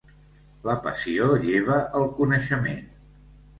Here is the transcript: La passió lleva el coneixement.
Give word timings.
La 0.67 0.75
passió 0.85 1.29
lleva 1.45 1.79
el 2.01 2.09
coneixement. 2.19 2.83